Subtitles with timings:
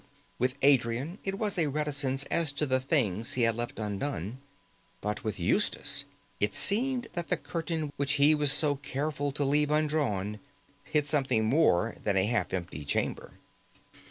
[0.39, 4.39] With Adrian it was a reticence as to the things he had left undone;
[4.99, 6.05] but with Eustace
[6.39, 10.39] it seemed that the curtain which he was so careful to leave undrawn
[10.85, 13.33] hid something more than a half empty chamber.